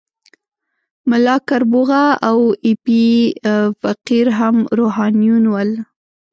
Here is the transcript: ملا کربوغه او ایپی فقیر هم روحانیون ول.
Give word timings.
ملا 1.09 1.35
کربوغه 1.49 2.03
او 2.29 2.37
ایپی 2.65 3.03
فقیر 3.81 4.27
هم 4.39 4.55
روحانیون 4.79 5.43
ول. 5.53 5.71